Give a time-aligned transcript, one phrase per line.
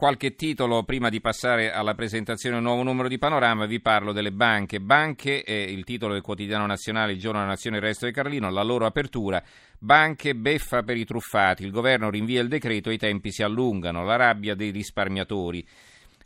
[0.00, 4.32] Qualche titolo prima di passare alla presentazione del nuovo numero di Panorama, vi parlo delle
[4.32, 4.80] banche.
[4.80, 8.48] Banche è il titolo del quotidiano nazionale, il giorno della nazione, il resto di Carlino,
[8.48, 9.42] la loro apertura.
[9.78, 14.16] Banche beffa per i truffati, il governo rinvia il decreto i tempi si allungano, la
[14.16, 15.62] rabbia dei risparmiatori.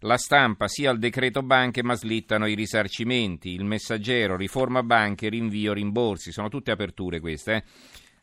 [0.03, 5.73] La stampa sia il decreto banche ma slittano i risarcimenti, il messaggero, riforma banche, rinvio
[5.73, 7.55] rimborsi, sono tutte aperture queste.
[7.55, 7.65] Eh?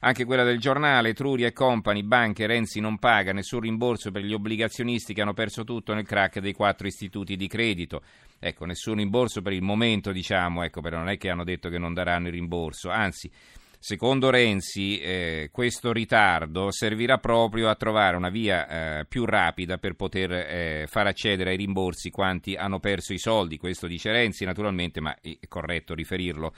[0.04, 4.34] Anche quella del giornale, Truri e Company, banche, Renzi non paga, nessun rimborso per gli
[4.34, 8.02] obbligazionisti che hanno perso tutto nel crack dei quattro istituti di credito.
[8.40, 11.78] Ecco, nessun rimborso per il momento, diciamo, ecco, però non è che hanno detto che
[11.78, 13.30] non daranno il rimborso, anzi,
[13.78, 19.94] secondo Renzi eh, questo ritardo servirà proprio a trovare una via eh, più rapida per
[19.94, 25.00] poter eh, far accedere ai rimborsi quanti hanno perso i soldi, questo dice Renzi naturalmente,
[25.00, 26.54] ma è corretto riferirlo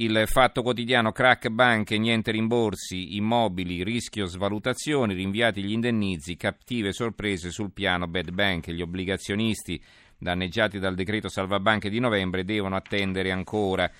[0.00, 7.50] il fatto quotidiano crack banche, niente rimborsi, immobili, rischio svalutazioni, rinviati gli indennizi, cattive sorprese
[7.50, 8.70] sul piano bad bank.
[8.70, 9.82] Gli obbligazionisti
[10.16, 13.90] danneggiati dal decreto salvabanche di novembre devono attendere ancora.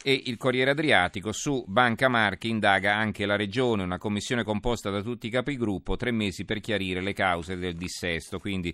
[0.00, 5.02] E il Corriere Adriatico su Banca Marche indaga anche la Regione, una commissione composta da
[5.02, 8.38] tutti i capigruppo, tre mesi per chiarire le cause del dissesto.
[8.38, 8.72] Quindi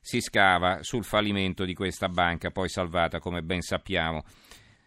[0.00, 4.24] si scava sul fallimento di questa banca, poi salvata come ben sappiamo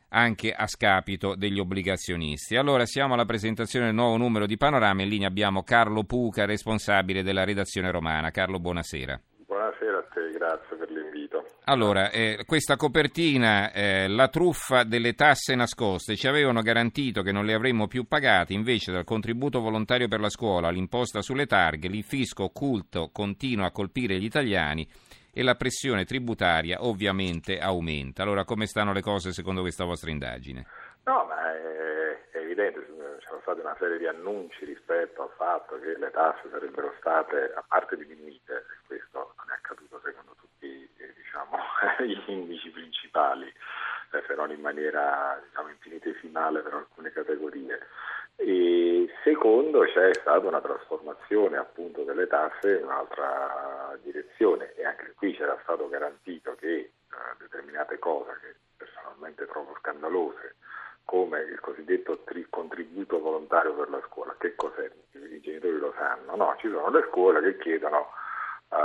[0.09, 2.55] anche a scapito degli obbligazionisti.
[2.55, 5.01] Allora siamo alla presentazione del nuovo numero di Panorama.
[5.01, 8.31] In linea abbiamo Carlo Puca, responsabile della redazione romana.
[8.31, 9.19] Carlo, buonasera.
[9.47, 11.43] Buonasera a te, grazie per l'invito.
[11.65, 17.45] Allora, eh, questa copertina, eh, la truffa delle tasse nascoste, ci avevano garantito che non
[17.45, 22.03] le avremmo più pagate, invece dal contributo volontario per la scuola all'imposta sulle targhe, il
[22.03, 24.87] fisco occulto continua a colpire gli italiani
[25.37, 28.23] e la pressione tributaria ovviamente aumenta.
[28.23, 30.65] Allora come stanno le cose secondo questa vostra indagine?
[31.03, 32.83] No, ma è, è evidente,
[33.19, 37.63] c'erano stati una serie di annunci rispetto al fatto che le tasse sarebbero state a
[37.67, 41.55] parte diminuite, questo non è accaduto secondo tutti eh, diciamo,
[42.01, 47.77] gli indici principali, eh, se non in maniera diciamo, infinitesimale per alcune categorie.
[48.37, 54.73] E secondo c'è stata una trasformazione appunto delle tasse in un'altra direzione.
[54.75, 60.55] E anche qui c'era stato garantito che uh, determinate cose che personalmente trovo scandalose
[61.03, 64.91] come il cosiddetto tri- contributo volontario per la scuola, che cos'è?
[65.13, 68.09] I genitori lo sanno, no, ci sono le scuole che chiedono
[68.69, 68.75] uh,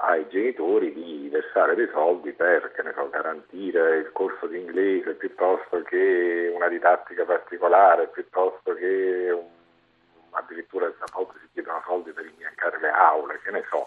[0.00, 6.50] ai genitori di versare dei soldi per so, garantire il corso di inglese piuttosto che
[6.54, 9.46] una didattica particolare, piuttosto che un,
[10.30, 13.86] addirittura a volte si chiedono soldi per imbiancare le aule, che ne so.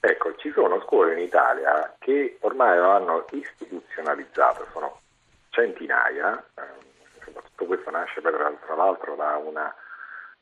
[0.00, 5.00] Ecco, ci sono scuole in Italia che ormai lo hanno istituzionalizzato, sono
[5.48, 9.74] centinaia, eh, tutto questo nasce tra l'altro da una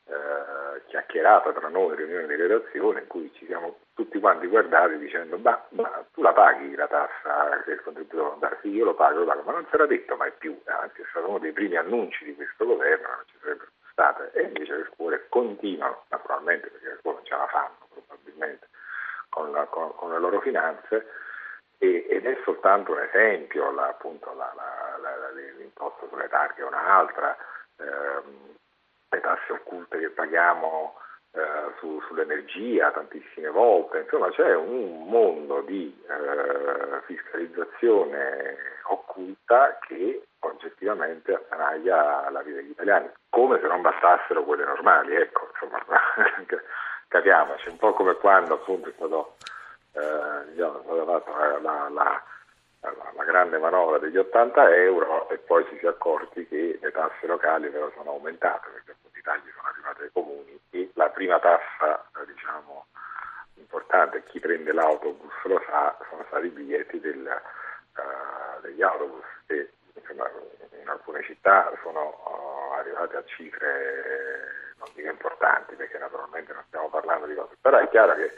[0.05, 5.37] eh, chiacchierata tra noi, riunione di redazione, in cui ci siamo tutti quanti guardati dicendo
[5.37, 8.57] ma, ma tu la paghi la tassa del contributo volontario?
[8.61, 11.29] Sì, io lo pago, lo pago, ma non era detto mai più, anzi è stato
[11.29, 15.25] uno dei primi annunci di questo governo, non ci sarebbero state, e invece le scuole
[15.29, 18.67] continuano, naturalmente perché le scuole non ce la fanno probabilmente
[19.29, 21.07] con, la, con, con le loro finanze,
[21.77, 24.51] e, ed è soltanto un esempio, la, appunto la,
[25.57, 27.37] l'imposta sulle targhe è un'altra,
[29.33, 30.95] tasse occulte che paghiamo
[31.31, 31.39] eh,
[31.79, 42.29] su, sull'energia tantissime volte, insomma c'è un mondo di eh, fiscalizzazione occulta che oggettivamente attanaglia
[42.29, 45.81] la vita degli italiani, come se non bastassero quelle normali, ecco, insomma,
[47.07, 49.35] capiamoci, un po' come quando appunto è stato,
[49.93, 51.23] eh, diciamo, la,
[51.61, 52.23] la la
[53.33, 57.91] grande manovra degli 80 euro e poi si è accorti che le tasse locali però
[57.95, 62.85] sono aumentate perché i tagli sono arrivati ai comuni e la prima tassa eh, diciamo,
[63.55, 69.71] importante, chi prende l'autobus lo sa, sono stati i biglietti del, uh, degli autobus che
[69.95, 70.29] insomma,
[70.79, 76.89] in alcune città sono uh, arrivati a cifre non dico importanti perché naturalmente non stiamo
[76.89, 78.31] parlando di cose, però è chiaro che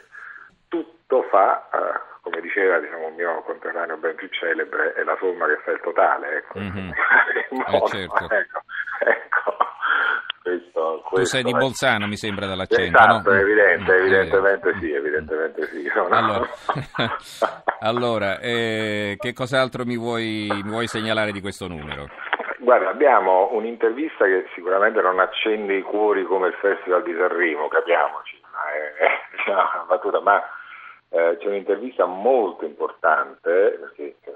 [0.68, 5.46] tutto fa uh, come diceva diciamo, un mio conterraneo ben più celebre, è la somma
[5.46, 6.36] che fa il totale.
[6.38, 6.58] Ecco.
[6.66, 6.90] Mm-hmm.
[7.50, 8.24] modo, eh, certo.
[8.34, 8.62] ecco,
[8.98, 9.56] ecco.
[10.42, 12.98] Questo, questo tu sei di Bolzano, mi sembra dall'accento.
[12.98, 13.38] Esatto, no?
[13.38, 15.90] evidente, mm, evidentemente sì, evidentemente sì.
[15.94, 16.48] No, allora,
[17.80, 22.08] allora eh, che cos'altro mi vuoi, mi vuoi segnalare di questo numero?
[22.58, 28.40] Guarda, abbiamo un'intervista che sicuramente non accende i cuori come il Festival di Sanremo, capiamoci,
[28.52, 30.42] ma è, è una battuta, ma
[31.08, 34.32] eh, c'è un'intervista molto importante, perché eh,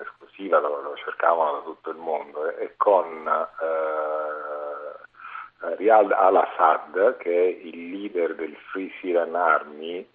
[0.00, 3.44] esclusiva lo, lo, cercavano da tutto il mondo, eh, con eh,
[5.76, 10.06] Riyad al-Assad, che è il leader del Free Syrian Army,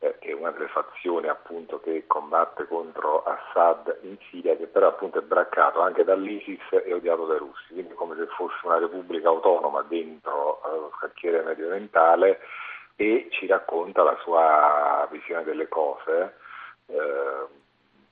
[0.00, 4.88] eh, che è una delle fazioni appunto che combatte contro Assad in Siria, che però
[4.88, 9.28] appunto è braccato anche dall'ISIS e odiato dai russi, quindi come se fosse una repubblica
[9.28, 12.40] autonoma dentro eh, lo scacchiere medio orientale
[13.00, 16.36] e ci racconta la sua visione delle cose.
[16.84, 17.46] Eh,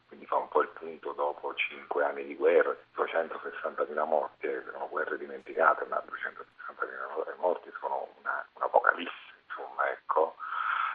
[0.07, 4.89] quindi fa un po' il punto dopo cinque anni di guerra, 260.000 morti, eh, sono
[4.89, 10.37] guerre dimenticate, ma 260.000 morti sono una, un'apocalisse, insomma, ecco.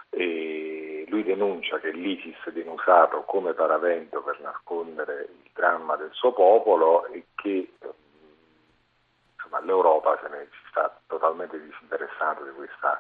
[0.09, 6.33] E lui denuncia che l'ISIS viene usato come paravento per nascondere il dramma del suo
[6.33, 7.71] popolo e che
[9.35, 12.99] insomma, l'Europa se ne sta totalmente disinteressando di, questa,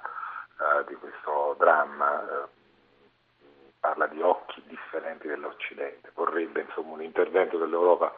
[0.57, 2.19] uh, di questo dramma.
[2.19, 2.61] Uh,
[3.83, 8.15] parla di occhi differenti dell'Occidente, vorrebbe insomma, un intervento dell'Europa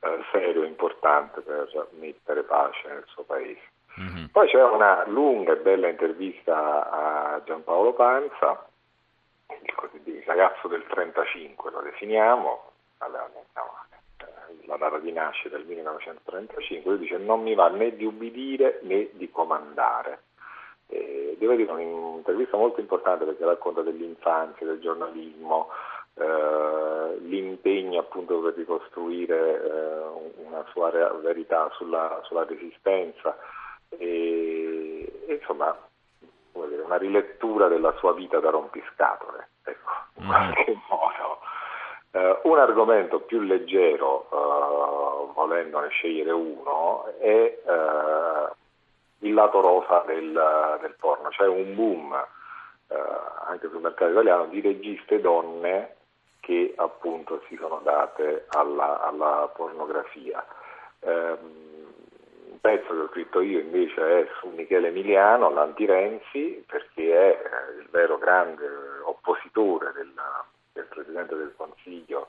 [0.00, 3.62] eh, serio e importante per mettere pace nel suo paese.
[3.98, 4.24] Mm-hmm.
[4.26, 8.68] Poi c'è una lunga e bella intervista a Giampaolo Panza,
[10.04, 17.00] il ragazzo del 35 lo definiamo, allora, eh, la data di nascita del 1935, lui
[17.00, 20.24] dice non mi va né di ubbidire né di comandare.
[20.88, 25.68] Eh, devo dire un'intervista molto importante perché racconta dell'infanzia, del giornalismo,
[26.14, 30.90] eh, l'impegno appunto per ricostruire eh, una sua
[31.20, 33.36] verità sulla, sulla resistenza
[33.90, 35.76] e, e insomma
[36.68, 40.28] dire, una rilettura della sua vita da rompiscatole, ecco, in mm.
[40.28, 41.38] qualche modo.
[42.12, 48.55] Uh, un argomento più leggero, uh, volendone scegliere uno, è uh,
[49.26, 52.14] il lato rosa del, del porno, c'è un boom
[52.88, 52.94] eh,
[53.46, 55.94] anche sul mercato italiano di registe donne
[56.40, 60.44] che appunto si sono date alla, alla pornografia.
[61.00, 61.36] Eh,
[62.48, 67.80] un pezzo che ho scritto io invece è su Michele Emiliano, l'anti-Renzi, perché è eh,
[67.80, 68.64] il vero grande
[69.04, 72.28] oppositore del Presidente del Consiglio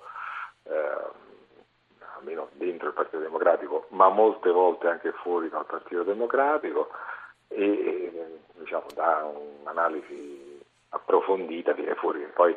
[0.63, 1.25] eh,
[2.17, 6.89] almeno dentro il Partito Democratico, ma molte volte anche fuori dal Partito Democratico
[7.47, 12.55] e diciamo, da un'analisi approfondita viene fuori che poi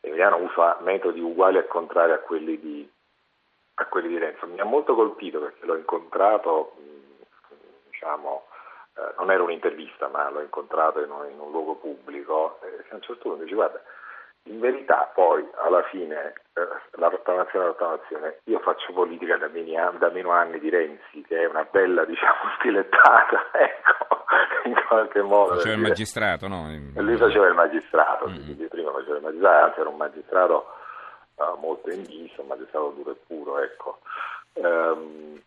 [0.00, 2.90] Emiliano usa metodi uguali e contrari a quelli di,
[3.74, 4.46] a quelli di Renzo.
[4.46, 6.72] Mi ha molto colpito perché l'ho incontrato,
[7.90, 8.46] diciamo,
[8.96, 12.94] eh, non era un'intervista, ma l'ho incontrato in un, in un luogo pubblico e a
[12.94, 13.80] un certo punto dice guarda,
[14.44, 19.92] in verità poi alla fine eh, la rottamazione la rottamazione, io faccio politica da, meno,
[19.98, 24.24] da meno anni di Renzi, che è una bella diciamo stilettata, ecco,
[24.64, 25.56] in qualche modo.
[25.56, 26.66] Faceva il magistrato, no?
[26.94, 28.66] Lui faceva il magistrato, mm-hmm.
[28.66, 30.66] prima faceva il magistrato, anzi era un magistrato
[31.34, 33.98] uh, molto in viso, un magistrato duro e puro, ecco.
[34.54, 35.40] Um,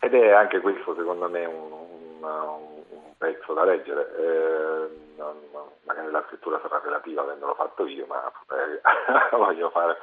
[0.00, 4.14] ed è anche questo secondo me un, un, un pezzo da leggere.
[4.16, 5.36] Eh, non,
[5.84, 8.32] magari la scrittura sarà relativa avendolo fatto io, ma
[9.36, 9.98] voglio fare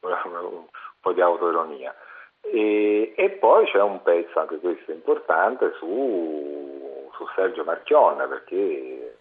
[0.00, 0.66] una, una, un
[1.00, 1.94] po' di autoironia.
[2.42, 9.18] E, e, poi c'è un pezzo, anche questo importante, su, su Sergio Marchionne, perché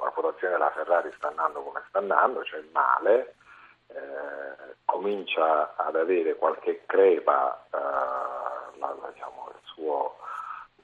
[0.00, 3.34] la votazione della Ferrari sta andando come sta andando, c'è il male,
[3.88, 8.17] eh, comincia ad avere qualche crepa eh,
[8.78, 10.16] la, diciamo, il suo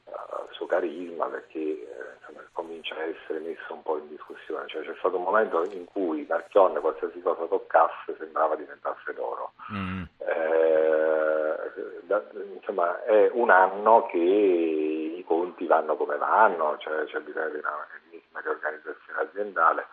[0.06, 4.67] il suo carisma perché eh, insomma, comincia a essere messo un po' in discussione.
[4.69, 9.53] Cioè, c'è stato un momento in cui Marchionne qualsiasi cosa toccasse sembrava diventasse d'oro.
[9.72, 10.03] Mm.
[10.19, 11.72] Eh,
[12.03, 12.22] da,
[12.55, 17.86] insomma, è un anno che i conti vanno come vanno, cioè, c'è bisogno di una
[18.05, 19.86] ennesima riorganizzazione aziendale.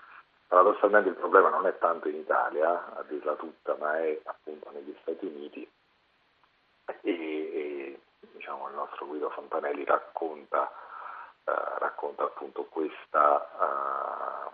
[0.47, 4.93] Paradossalmente il problema non è tanto in Italia, a dirla tutta, ma è appunto negli
[5.01, 5.69] Stati Uniti.
[7.03, 7.90] E, e
[8.41, 10.71] diciamo, il nostro Guido Fontanelli racconta,
[11.45, 14.51] eh, racconta appunto questa,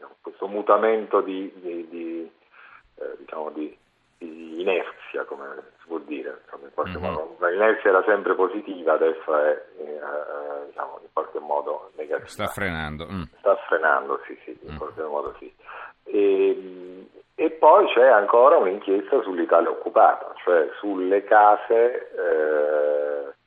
[0.00, 2.32] uh, questo mutamento di, di, di,
[2.96, 3.76] eh, diciamo di,
[4.18, 5.44] inerzia, come
[5.80, 6.40] si può dire.
[6.44, 7.12] Insomma, in qualche mm-hmm.
[7.12, 12.26] modo, l'inerzia era sempre positiva, adesso è eh, diciamo, in qualche modo negativa.
[12.26, 13.06] Sta frenando.
[13.06, 13.22] Mm.
[13.38, 14.78] Sta frenando, sì, sì, in mm.
[14.78, 15.54] qualche modo sì.
[16.04, 22.85] E, e poi c'è ancora un'inchiesta sull'Italia occupata, cioè sulle case eh,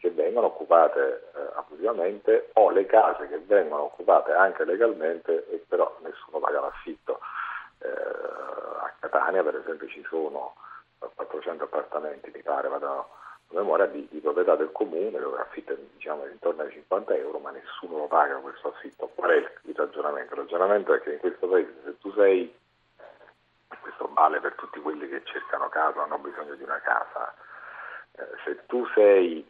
[0.10, 5.96] che vengono occupate eh, abusivamente o le case che vengono occupate anche legalmente e però
[6.02, 7.20] nessuno paga l'affitto.
[7.80, 10.56] Eh, a Catania per esempio ci sono
[11.16, 13.08] 400 appartamenti, mi pare, vado a
[13.52, 17.98] memoria, di, di, proprietà del comune dove l'affittano diciamo, intorno ai 50 euro ma nessuno
[17.98, 19.10] lo paga questo affitto.
[19.16, 20.34] Qual è il ragionamento?
[20.34, 22.58] Il ragionamento è che in questo paese se tu sei
[23.82, 27.34] questo vale per tutti quelli che cercano casa, hanno bisogno di una casa.
[28.14, 29.48] Eh, se tu sei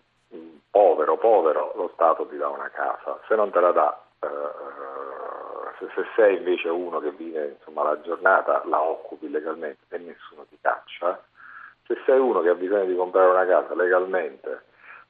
[0.99, 4.27] povero, povero, lo Stato ti dà una casa, se non te la dà, eh,
[5.77, 10.45] se, se, sei invece uno che vive insomma, la giornata, la occupi legalmente e nessuno
[10.49, 11.21] ti caccia,
[11.85, 14.63] se sei uno che ha bisogno di comprare una casa legalmente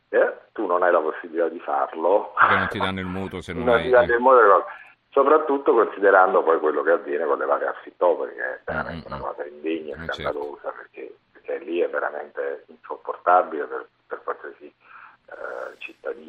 [0.09, 3.53] e tu non hai la possibilità di farlo, perché non ti danno il mutuo se
[3.53, 3.83] non, non hai...
[3.83, 4.65] ti danno il mutuo,
[5.09, 9.19] soprattutto considerando poi quello che avviene con le varie affittò, perché è veramente mm-hmm.
[9.19, 10.77] una cosa indegna e eh, scandalosa, certo.
[10.77, 13.98] perché, perché, lì è veramente insopportabile per, eh,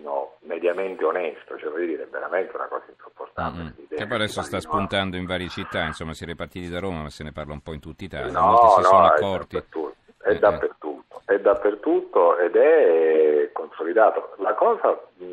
[0.01, 3.63] cittadino mediamente onesto, cioè voglio dire, è veramente una cosa insopportabile.
[3.63, 3.87] Mm-hmm.
[3.89, 7.11] Che poi adesso sta spuntando in varie città, insomma si è ripartiti da Roma, ma
[7.11, 9.57] se ne parla un po' in tutta Italia, no, molti si no, sono accorti.
[9.57, 14.35] È dappertutto, è, eh, dappertutto, è dappertutto ed è consolidato.
[14.39, 15.25] La cosa mh,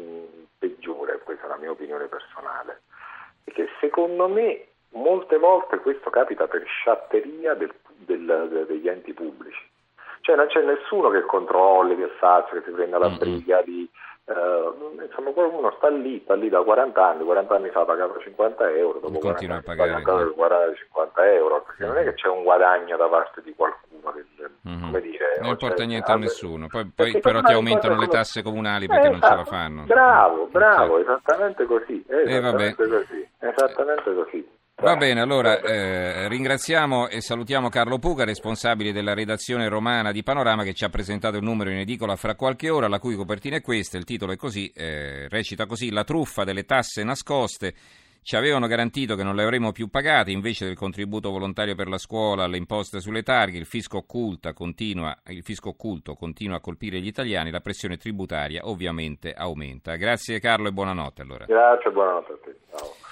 [0.59, 2.81] peggiore, questa è la mia opinione personale,
[3.43, 9.65] è che secondo me molte volte questo capita per sciatteria del, del, degli enti pubblici.
[10.21, 13.89] Cioè non c'è nessuno che controlli, che faccia, che si prenda la briga di...
[14.27, 18.71] Uh, insomma, qualcuno sta lì, sta lì da 40 anni, 40 anni fa pagava 50
[18.71, 21.87] euro, dopo continua a pagare ancora 40, 50 euro, perché mm.
[21.87, 24.81] non è che c'è un guadagno da parte di qualcuno del, mm-hmm.
[24.81, 28.87] come dire, non importa niente a nessuno, poi, poi però ti aumentano le tasse comunali
[28.87, 29.83] perché eh, non ce la fanno.
[29.83, 34.56] Bravo, bravo, esattamente così, esattamente eh, così, esattamente così.
[34.79, 40.61] Va bene, allora eh, ringraziamo e salutiamo Carlo Puga, responsabile della redazione romana di Panorama,
[40.61, 43.61] che ci ha presentato il numero in edicola fra qualche ora, la cui copertina è
[43.61, 47.73] questa, il titolo è così, eh, recita così, La truffa delle tasse nascoste.
[48.21, 51.97] Ci avevano garantito che non le avremmo più pagate, invece del contributo volontario per la
[51.97, 57.07] scuola, le imposte sulle targhe, il fisco, continua, il fisco occulto continua a colpire gli
[57.07, 59.95] italiani, la pressione tributaria ovviamente aumenta.
[59.95, 61.45] Grazie Carlo e buonanotte allora.
[61.45, 63.05] Grazie, buonanotte a te.